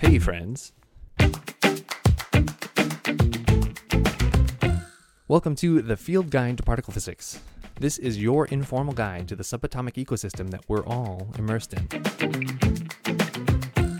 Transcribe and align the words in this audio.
Hey, 0.00 0.18
friends. 0.18 0.72
Welcome 5.28 5.56
to 5.56 5.82
the 5.82 5.96
Field 5.96 6.30
Guide 6.30 6.58
to 6.58 6.62
Particle 6.62 6.92
Physics. 6.92 7.40
This 7.80 7.98
is 7.98 8.20
your 8.20 8.46
informal 8.46 8.94
guide 8.94 9.28
to 9.28 9.36
the 9.36 9.42
subatomic 9.42 9.94
ecosystem 9.94 10.50
that 10.50 10.62
we're 10.68 10.86
all 10.86 11.28
immersed 11.38 11.74
in. 11.74 11.88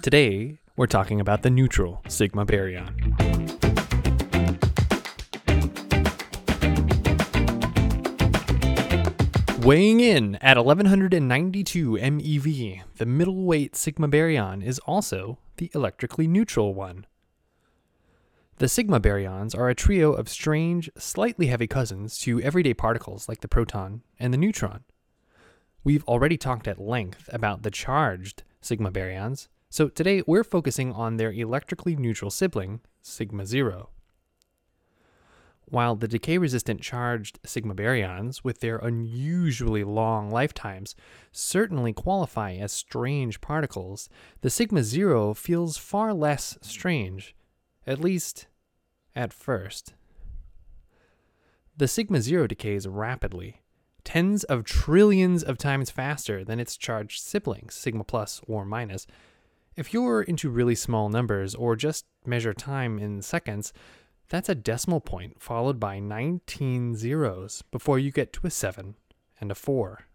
Today, 0.01 0.59
we're 0.77 0.87
talking 0.87 1.21
about 1.21 1.43
the 1.43 1.51
neutral 1.51 2.03
sigma 2.09 2.47
baryon. 2.47 3.46
Weighing 9.67 9.99
in 9.99 10.37
at 10.37 10.57
1192 10.57 11.95
MeV, 11.95 12.83
the 12.99 13.05
middleweight 13.05 13.75
sigma 13.75 14.07
baryon 14.07 14.63
is 14.63 14.79
also 14.87 15.39
the 15.57 15.73
electrically 15.75 16.29
neutral 16.29 16.73
one. 16.73 17.05
The 18.59 18.69
sigma 18.69 19.01
baryons 19.01 19.59
are 19.59 19.69
a 19.69 19.75
trio 19.75 20.13
of 20.13 20.29
strange, 20.29 20.89
slightly 20.97 21.49
heavy 21.49 21.67
cousins 21.67 22.17
to 22.21 22.41
everyday 22.43 22.75
particles 22.75 23.29
like 23.29 23.41
the 23.41 23.49
proton 23.49 24.03
and 24.21 24.33
the 24.33 24.39
neutron. 24.39 24.85
We've 25.83 26.05
already 26.05 26.37
talked 26.37 26.69
at 26.69 26.81
length 26.81 27.29
about 27.33 27.65
the 27.65 27.73
charged 27.73 28.45
sigma 28.61 28.93
baryons, 28.93 29.49
so 29.69 29.89
today 29.89 30.23
we're 30.29 30.45
focusing 30.45 30.93
on 30.93 31.17
their 31.17 31.33
electrically 31.33 31.97
neutral 31.97 32.31
sibling, 32.31 32.83
sigma 33.03 33.45
zero. 33.45 33.89
While 35.69 35.97
the 35.97 36.07
decay 36.07 36.39
resistant 36.39 36.81
charged 36.81 37.41
sigma 37.45 37.75
baryons, 37.75 38.45
with 38.45 38.61
their 38.61 38.77
unusually 38.79 39.83
long 39.83 40.31
lifetimes, 40.31 40.95
certainly 41.33 41.93
qualify 41.93 42.55
as 42.55 42.71
strange 42.71 43.41
particles, 43.41 44.09
the 44.43 44.51
sigma 44.51 44.85
zero 44.85 45.35
feels 45.35 45.77
far 45.77 46.15
less 46.15 46.57
strange, 46.63 47.35
at 47.85 48.01
least 48.01 48.47
at 49.17 49.33
first. 49.33 49.95
The 51.77 51.89
sigma 51.89 52.21
zero 52.21 52.47
decays 52.47 52.87
rapidly, 52.87 53.63
tens 54.05 54.45
of 54.45 54.63
trillions 54.63 55.43
of 55.43 55.59
times 55.59 55.91
faster 55.91 56.45
than 56.45 56.61
its 56.61 56.77
charged 56.77 57.21
siblings, 57.21 57.75
sigma 57.75 58.05
plus 58.05 58.41
or 58.47 58.65
minus. 58.65 59.09
If 59.75 59.93
you're 59.93 60.23
into 60.23 60.49
really 60.49 60.77
small 60.77 61.09
numbers 61.09 61.57
or 61.57 61.75
just 61.75 62.07
measure 62.25 62.55
time 62.55 63.01
in 63.01 63.21
seconds, 63.21 63.73
that's 64.29 64.49
a 64.49 64.55
decimal 64.55 65.01
point 65.01 65.41
followed 65.43 65.79
by 65.79 65.99
19 65.99 66.97
zeros 66.97 67.63
before 67.71 67.99
you 67.99 68.11
get 68.11 68.33
to 68.35 68.47
a 68.47 68.51
7 68.51 68.95
and 69.41 69.51
a 69.51 69.55
4. 69.55 70.07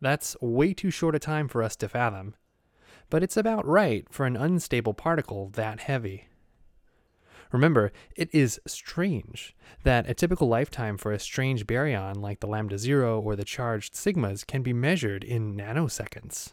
That's 0.00 0.36
way 0.40 0.74
too 0.74 0.90
short 0.90 1.14
a 1.14 1.18
time 1.18 1.48
for 1.48 1.62
us 1.62 1.76
to 1.76 1.88
fathom, 1.88 2.34
but 3.08 3.22
it's 3.22 3.36
about 3.36 3.66
right 3.66 4.06
for 4.10 4.26
an 4.26 4.36
unstable 4.36 4.94
particle 4.94 5.50
that 5.54 5.80
heavy. 5.80 6.28
Remember, 7.52 7.92
it 8.16 8.30
is 8.32 8.60
strange 8.66 9.54
that 9.84 10.08
a 10.08 10.14
typical 10.14 10.48
lifetime 10.48 10.96
for 10.96 11.12
a 11.12 11.18
strange 11.18 11.66
baryon 11.66 12.16
like 12.20 12.40
the 12.40 12.46
lambda 12.46 12.78
zero 12.78 13.20
or 13.20 13.36
the 13.36 13.44
charged 13.44 13.94
sigmas 13.94 14.46
can 14.46 14.62
be 14.62 14.72
measured 14.72 15.22
in 15.22 15.54
nanoseconds. 15.54 16.52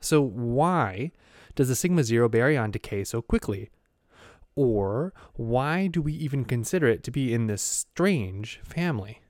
So, 0.00 0.20
why 0.20 1.12
does 1.54 1.68
the 1.68 1.76
sigma 1.76 2.02
zero 2.02 2.28
baryon 2.28 2.72
decay 2.72 3.04
so 3.04 3.22
quickly? 3.22 3.70
Or 4.56 5.12
why 5.34 5.88
do 5.88 6.00
we 6.00 6.12
even 6.12 6.44
consider 6.44 6.86
it 6.86 7.02
to 7.04 7.10
be 7.10 7.34
in 7.34 7.46
this 7.46 7.62
strange 7.62 8.60
family? 8.62 9.20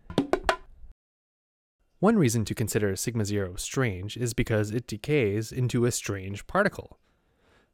One 1.98 2.19
reason 2.19 2.44
to 2.44 2.55
consider 2.55 2.94
sigma 2.97 3.25
zero 3.25 3.55
strange 3.56 4.19
is 4.19 4.34
because 4.34 4.70
it 4.70 4.86
decays 4.86 5.50
into 5.50 5.86
a 5.86 5.91
strange 5.91 6.47
particle. 6.47 6.98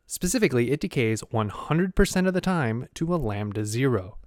Specifically, 0.07 0.71
it 0.71 0.81
decays 0.81 1.23
100% 1.23 2.29
of 2.29 2.35
the 2.35 2.41
time 2.41 2.89
to 2.95 3.15
a 3.15 3.17
lambda 3.17 3.65
zero. 3.65 4.19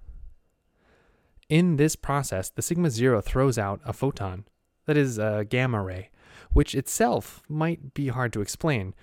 In 1.48 1.76
this 1.76 1.96
process, 1.96 2.50
the 2.50 2.62
sigma 2.62 2.90
zero 2.90 3.20
throws 3.20 3.58
out 3.58 3.80
a 3.84 3.92
photon, 3.92 4.44
that 4.86 4.96
is, 4.96 5.18
a 5.18 5.46
gamma 5.48 5.82
ray, 5.82 6.10
which 6.52 6.74
itself 6.74 7.42
might 7.48 7.94
be 7.94 8.08
hard 8.08 8.32
to 8.34 8.40
explain. 8.40 8.94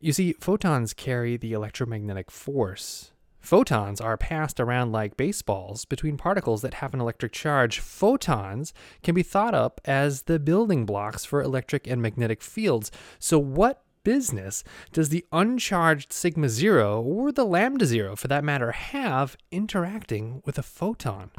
You 0.00 0.12
see, 0.12 0.32
photons 0.34 0.94
carry 0.94 1.36
the 1.36 1.52
electromagnetic 1.52 2.30
force, 2.30 3.12
Photons 3.42 4.00
are 4.00 4.16
passed 4.16 4.60
around 4.60 4.92
like 4.92 5.16
baseballs 5.16 5.84
between 5.84 6.16
particles 6.16 6.62
that 6.62 6.74
have 6.74 6.94
an 6.94 7.00
electric 7.00 7.32
charge. 7.32 7.80
Photons 7.80 8.72
can 9.02 9.16
be 9.16 9.24
thought 9.24 9.52
up 9.52 9.80
as 9.84 10.22
the 10.22 10.38
building 10.38 10.86
blocks 10.86 11.24
for 11.24 11.42
electric 11.42 11.88
and 11.88 12.00
magnetic 12.00 12.40
fields. 12.40 12.92
So, 13.18 13.40
what 13.40 13.82
business 14.04 14.62
does 14.92 15.08
the 15.08 15.26
uncharged 15.32 16.12
sigma 16.12 16.48
zero, 16.48 17.02
or 17.02 17.32
the 17.32 17.44
lambda 17.44 17.84
zero 17.84 18.14
for 18.14 18.28
that 18.28 18.44
matter, 18.44 18.70
have 18.70 19.36
interacting 19.50 20.40
with 20.44 20.56
a 20.56 20.62
photon? 20.62 21.32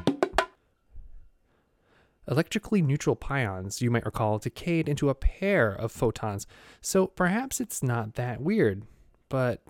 Electrically 2.28 2.82
neutral 2.82 3.16
pions, 3.16 3.80
you 3.80 3.90
might 3.90 4.04
recall, 4.04 4.38
decayed 4.38 4.90
into 4.90 5.08
a 5.08 5.14
pair 5.14 5.72
of 5.72 5.90
photons, 5.90 6.46
so 6.82 7.06
perhaps 7.06 7.60
it's 7.60 7.82
not 7.82 8.14
that 8.14 8.42
weird. 8.42 8.82
But 9.30 9.62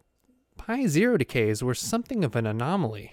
pi 0.66 0.86
zero 0.86 1.18
decays 1.18 1.62
were 1.62 1.74
something 1.74 2.24
of 2.24 2.34
an 2.34 2.46
anomaly. 2.46 3.12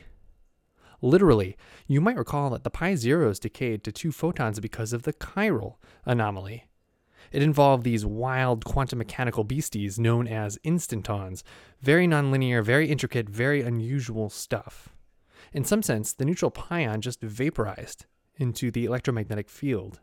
Literally, 1.02 1.58
you 1.86 2.00
might 2.00 2.16
recall 2.16 2.50
that 2.52 2.64
the 2.64 2.70
pi 2.70 2.96
zeros 2.96 3.40
decayed 3.40 3.84
to 3.84 3.92
two 3.92 4.14
photons 4.14 4.62
because 4.62 4.94
of 4.94 5.04
the 5.04 5.12
chiral 5.12 5.76
anomaly. 6.06 6.64
It 7.30 7.44
involved 7.44 7.84
these 7.84 8.06
wild 8.06 8.64
quantum 8.64 9.00
mechanical 9.00 9.44
beasties 9.44 10.00
known 10.00 10.30
as 10.30 10.60
instantons, 10.64 11.44
very 11.82 12.08
nonlinear, 12.08 12.64
very 12.64 12.88
intricate, 12.88 13.28
very 13.28 13.62
unusual 13.62 14.30
stuff. 14.30 14.88
In 15.52 15.66
some 15.66 15.82
sense, 15.82 16.14
the 16.14 16.24
neutral 16.24 16.52
pion 16.52 17.02
just 17.02 17.20
vaporized 17.20 18.06
into 18.38 18.72
the 18.72 18.86
electromagnetic 18.86 19.50
field. 19.50 20.00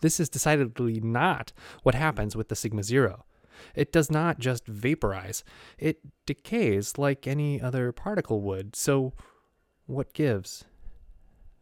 This 0.00 0.18
is 0.18 0.28
decidedly 0.28 0.98
not 0.98 1.52
what 1.84 1.94
happens 1.94 2.34
with 2.34 2.48
the 2.48 2.56
sigma 2.56 2.82
zero. 2.82 3.24
It 3.74 3.92
does 3.92 4.10
not 4.10 4.38
just 4.38 4.66
vaporize, 4.66 5.44
it 5.78 6.00
decays 6.26 6.98
like 6.98 7.26
any 7.26 7.60
other 7.60 7.92
particle 7.92 8.40
would. 8.42 8.76
So, 8.76 9.12
what 9.86 10.12
gives? 10.12 10.64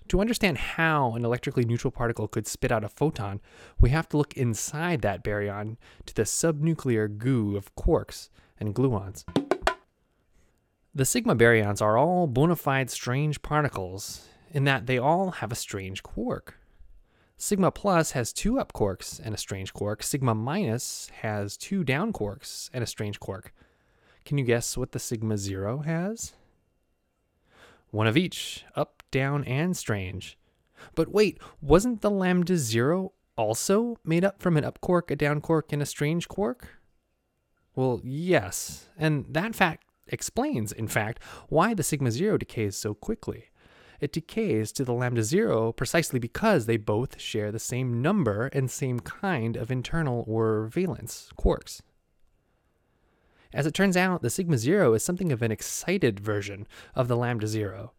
To 0.09 0.21
understand 0.21 0.59
how 0.59 1.15
an 1.15 1.25
electrically 1.25 1.65
neutral 1.65 1.91
particle 1.91 2.29
could 2.29 2.47
spit 2.47 2.71
out 2.71 2.85
a 2.85 2.89
photon, 2.89 3.41
we 3.81 3.91
have 3.91 4.09
to 4.11 4.17
look 4.17 4.35
inside 4.35 5.03
that 5.03 5.25
baryon 5.25 5.77
to 6.07 6.15
the 6.15 6.23
subnuclear 6.23 7.19
goo 7.19 7.57
of 7.57 7.75
quarks 7.75 8.29
and 8.61 8.75
gluons. 8.75 9.25
The 10.95 11.05
sigma 11.05 11.35
baryons 11.35 11.83
are 11.83 11.99
all 11.99 12.27
bona 12.27 12.57
fide 12.57 12.89
strange 12.89 13.43
particles 13.43 14.29
in 14.53 14.65
that 14.65 14.87
they 14.87 14.97
all 14.97 15.33
have 15.33 15.53
a 15.53 15.57
strange 15.57 16.03
quark. 16.03 16.59
Sigma 17.39 17.71
plus 17.71 18.13
has 18.13 18.33
two 18.33 18.59
up 18.59 18.73
quarks 18.73 19.21
and 19.23 19.35
a 19.35 19.39
strange 19.39 19.75
quark. 19.75 20.03
Sigma 20.03 20.35
minus 20.35 21.11
has 21.21 21.59
two 21.59 21.85
down 21.85 22.13
quarks 22.13 22.71
and 22.73 22.83
a 22.83 22.87
strange 22.87 23.21
quark. 23.21 23.53
Can 24.25 24.39
you 24.39 24.45
guess 24.45 24.77
what 24.77 24.93
the 24.93 24.99
sigma 24.99 25.37
zero 25.37 25.79
has? 25.79 26.33
One 27.91 28.07
of 28.07 28.17
each, 28.17 28.65
up, 28.75 29.03
down, 29.11 29.45
and 29.45 29.77
strange. 29.77 30.39
But 30.95 31.09
wait, 31.09 31.39
wasn't 31.61 32.01
the 32.01 32.11
lambda 32.11 32.57
zero 32.57 33.13
also 33.37 33.99
made 34.03 34.25
up 34.25 34.41
from 34.41 34.57
an 34.57 34.65
up 34.65 34.81
quark, 34.81 35.11
a 35.11 35.17
down 35.17 35.41
quark, 35.43 35.73
and 35.73 35.83
a 35.83 35.87
strange 35.87 36.29
quark? 36.29 36.81
Well, 37.75 38.01
yes, 38.03 38.87
and 38.99 39.27
that 39.29 39.55
fact 39.55 39.87
explains, 40.09 40.73
in 40.73 40.89
fact, 40.89 41.23
why 41.49 41.75
the 41.75 41.83
sigma 41.83 42.11
zero 42.11 42.39
decays 42.39 42.77
so 42.77 42.95
quickly 42.95 43.51
it 44.01 44.13
decays 44.13 44.73
to 44.73 44.85
the 44.85 44.93
lambda 44.93 45.23
zero 45.23 45.73
precisely 45.73 46.19
because 46.19 46.67
they 46.67 46.77
both 46.77 47.21
share 47.21 47.51
the 47.51 47.59
same 47.59 48.03
number 48.03 48.47
and 48.49 48.71
same 48.71 49.01
kind 49.01 49.57
of 49.57 49.71
internal 49.71 50.25
or 50.27 50.67
valence 50.67 51.31
quarks. 51.39 51.81
As 53.53 53.67
it 53.67 53.75
turns 53.75 53.97
out, 53.97 54.23
the 54.23 54.31
sigma 54.31 54.59
zero 54.59 54.93
is 54.95 55.05
something 55.05 55.33
of 55.33 55.43
an 55.43 55.53
excited 55.53 56.21
version 56.21 56.67
of 56.95 57.09
the 57.09 57.17
lambda 57.17 57.47
zero. 57.47 57.93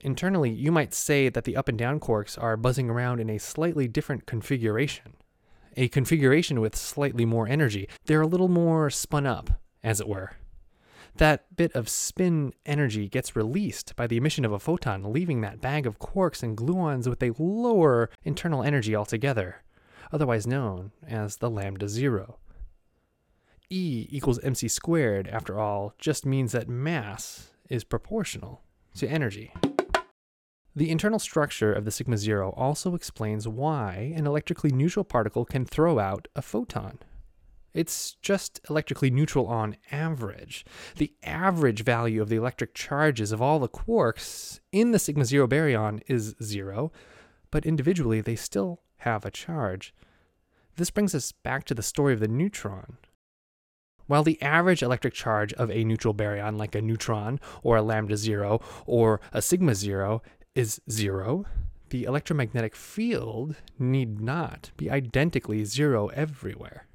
Internally, 0.00 0.50
you 0.50 0.72
might 0.72 0.92
say 0.92 1.28
that 1.28 1.44
the 1.44 1.56
up 1.56 1.68
and 1.68 1.78
down 1.78 2.00
quarks 2.00 2.40
are 2.42 2.56
buzzing 2.56 2.90
around 2.90 3.20
in 3.20 3.30
a 3.30 3.38
slightly 3.38 3.88
different 3.88 4.26
configuration. 4.26 5.14
A 5.76 5.88
configuration 5.88 6.60
with 6.60 6.74
slightly 6.74 7.24
more 7.24 7.46
energy. 7.46 7.88
They're 8.06 8.22
a 8.22 8.26
little 8.26 8.48
more 8.48 8.90
spun 8.90 9.26
up, 9.26 9.50
as 9.82 10.00
it 10.00 10.08
were 10.08 10.32
that 11.18 11.56
bit 11.56 11.74
of 11.74 11.88
spin 11.88 12.52
energy 12.64 13.08
gets 13.08 13.36
released 13.36 13.94
by 13.96 14.06
the 14.06 14.16
emission 14.16 14.44
of 14.44 14.52
a 14.52 14.58
photon, 14.58 15.12
leaving 15.12 15.40
that 15.40 15.60
bag 15.60 15.86
of 15.86 15.98
quarks 15.98 16.42
and 16.42 16.56
gluons 16.56 17.08
with 17.08 17.22
a 17.22 17.34
lower 17.38 18.10
internal 18.24 18.62
energy 18.62 18.94
altogether, 18.94 19.62
otherwise 20.12 20.46
known 20.46 20.92
as 21.06 21.36
the 21.36 21.50
lambda 21.50 21.88
zero. 21.88 22.38
E 23.68 24.06
equals 24.10 24.38
mc 24.42 24.68
squared, 24.68 25.28
after 25.28 25.58
all, 25.58 25.92
just 25.98 26.24
means 26.24 26.52
that 26.52 26.68
mass 26.68 27.50
is 27.68 27.84
proportional 27.84 28.62
to 28.94 29.08
energy. 29.08 29.52
The 30.74 30.90
internal 30.90 31.18
structure 31.18 31.72
of 31.72 31.84
the 31.84 31.90
sigma 31.90 32.18
zero 32.18 32.50
also 32.56 32.94
explains 32.94 33.48
why 33.48 34.12
an 34.14 34.26
electrically 34.26 34.70
neutral 34.70 35.04
particle 35.04 35.44
can 35.44 35.64
throw 35.64 35.98
out 35.98 36.28
a 36.36 36.42
photon. 36.42 36.98
It's 37.76 38.14
just 38.22 38.58
electrically 38.70 39.10
neutral 39.10 39.46
on 39.46 39.76
average. 39.92 40.64
The 40.96 41.12
average 41.22 41.84
value 41.84 42.22
of 42.22 42.30
the 42.30 42.36
electric 42.36 42.72
charges 42.72 43.32
of 43.32 43.42
all 43.42 43.58
the 43.58 43.68
quarks 43.68 44.60
in 44.72 44.92
the 44.92 44.98
sigma 44.98 45.26
zero 45.26 45.46
baryon 45.46 46.00
is 46.06 46.34
zero, 46.42 46.90
but 47.50 47.66
individually 47.66 48.22
they 48.22 48.34
still 48.34 48.80
have 48.98 49.26
a 49.26 49.30
charge. 49.30 49.94
This 50.76 50.90
brings 50.90 51.14
us 51.14 51.32
back 51.32 51.64
to 51.64 51.74
the 51.74 51.82
story 51.82 52.14
of 52.14 52.20
the 52.20 52.28
neutron. 52.28 52.96
While 54.06 54.22
the 54.22 54.40
average 54.40 54.82
electric 54.82 55.12
charge 55.12 55.52
of 55.54 55.70
a 55.70 55.84
neutral 55.84 56.14
baryon, 56.14 56.56
like 56.56 56.74
a 56.74 56.80
neutron 56.80 57.40
or 57.62 57.76
a 57.76 57.82
lambda 57.82 58.16
zero 58.16 58.60
or 58.86 59.20
a 59.34 59.42
sigma 59.42 59.74
zero, 59.74 60.22
is 60.54 60.80
zero, 60.90 61.44
the 61.90 62.04
electromagnetic 62.04 62.74
field 62.74 63.56
need 63.78 64.18
not 64.18 64.70
be 64.78 64.90
identically 64.90 65.64
zero 65.64 66.06
everywhere. 66.08 66.85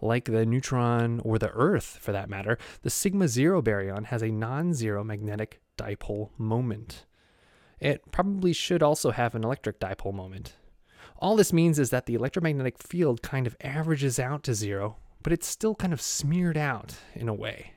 Like 0.00 0.26
the 0.26 0.44
neutron 0.44 1.20
or 1.24 1.38
the 1.38 1.50
Earth, 1.50 1.98
for 2.00 2.12
that 2.12 2.28
matter, 2.28 2.58
the 2.82 2.90
sigma 2.90 3.28
zero 3.28 3.62
baryon 3.62 4.06
has 4.06 4.22
a 4.22 4.30
non 4.30 4.74
zero 4.74 5.02
magnetic 5.02 5.60
dipole 5.78 6.30
moment. 6.38 7.06
It 7.80 8.10
probably 8.10 8.52
should 8.52 8.82
also 8.82 9.10
have 9.10 9.34
an 9.34 9.44
electric 9.44 9.80
dipole 9.80 10.14
moment. 10.14 10.56
All 11.18 11.36
this 11.36 11.52
means 11.52 11.78
is 11.78 11.90
that 11.90 12.06
the 12.06 12.14
electromagnetic 12.14 12.78
field 12.78 13.22
kind 13.22 13.46
of 13.46 13.56
averages 13.60 14.18
out 14.18 14.42
to 14.44 14.54
zero 14.54 14.96
but 15.26 15.32
it's 15.32 15.48
still 15.48 15.74
kind 15.74 15.92
of 15.92 16.00
smeared 16.00 16.56
out 16.56 16.94
in 17.12 17.28
a 17.28 17.34
way. 17.34 17.72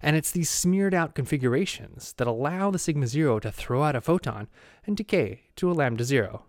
And 0.00 0.14
it's 0.14 0.30
these 0.30 0.48
smeared 0.48 0.94
out 0.94 1.16
configurations 1.16 2.14
that 2.18 2.28
allow 2.28 2.70
the 2.70 2.78
sigma 2.78 3.08
zero 3.08 3.40
to 3.40 3.50
throw 3.50 3.82
out 3.82 3.96
a 3.96 4.00
photon 4.00 4.46
and 4.86 4.96
decay 4.96 5.40
to 5.56 5.68
a 5.68 5.74
lambda 5.74 6.04
zero. 6.04 6.44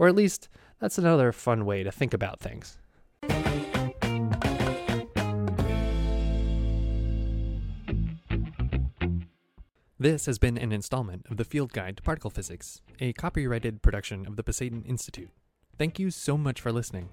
Or 0.00 0.08
at 0.08 0.16
least, 0.16 0.48
that's 0.80 0.98
another 0.98 1.30
fun 1.30 1.64
way 1.64 1.84
to 1.84 1.92
think 1.92 2.12
about 2.12 2.40
things. 2.40 2.80
This 10.00 10.24
has 10.24 10.38
been 10.38 10.56
an 10.56 10.72
installment 10.72 11.26
of 11.30 11.36
the 11.36 11.44
Field 11.44 11.74
Guide 11.74 11.98
to 11.98 12.02
Particle 12.02 12.30
Physics, 12.30 12.80
a 13.00 13.12
copyrighted 13.12 13.82
production 13.82 14.26
of 14.26 14.36
the 14.36 14.42
Pasayten 14.42 14.88
Institute. 14.88 15.28
Thank 15.76 15.98
you 15.98 16.10
so 16.10 16.38
much 16.38 16.62
for 16.62 16.72
listening. 16.72 17.10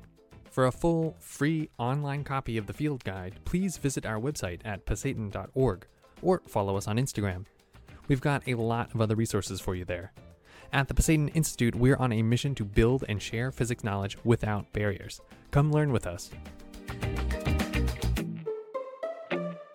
For 0.52 0.66
a 0.66 0.72
full, 0.72 1.18
free 1.20 1.70
online 1.78 2.24
copy 2.24 2.58
of 2.58 2.66
the 2.66 2.72
field 2.72 3.04
guide, 3.04 3.42
please 3.44 3.76
visit 3.76 4.06
our 4.06 4.22
website 4.22 4.62
at 4.64 4.86
pasayten.org 4.86 5.86
or 6.22 6.42
follow 6.48 6.78
us 6.78 6.88
on 6.88 6.96
Instagram. 6.96 7.44
We've 8.08 8.22
got 8.22 8.48
a 8.48 8.54
lot 8.56 8.96
of 8.96 9.02
other 9.02 9.16
resources 9.16 9.60
for 9.60 9.76
you 9.76 9.84
there. 9.84 10.14
At 10.72 10.88
the 10.88 10.94
Pasayten 10.94 11.36
Institute, 11.36 11.76
we're 11.76 11.98
on 11.98 12.14
a 12.14 12.22
mission 12.22 12.56
to 12.56 12.64
build 12.64 13.04
and 13.10 13.22
share 13.22 13.52
physics 13.52 13.84
knowledge 13.84 14.18
without 14.24 14.72
barriers. 14.72 15.20
Come 15.52 15.74
learn 15.74 15.92
with 15.92 16.08
us. 16.08 16.32